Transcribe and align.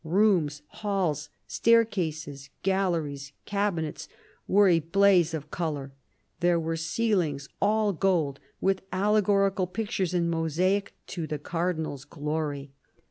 Rooms, 0.03 0.63
halls, 0.81 1.29
staircases, 1.45 2.49
galleries, 2.63 3.33
cabinets, 3.45 4.07
were 4.47 4.67
a 4.67 4.79
blaze 4.79 5.31
of 5.35 5.51
colour; 5.51 5.91
there 6.39 6.59
were 6.59 6.75
ceilings 6.75 7.47
all 7.61 7.93
gold, 7.93 8.39
with 8.59 8.81
allegorical 8.91 9.67
pictures 9.67 10.15
in 10.15 10.27
mosaic, 10.27 10.95
to 11.05 11.27
the 11.27 11.37
Cardinal's 11.37 12.05
glory. 12.05 12.71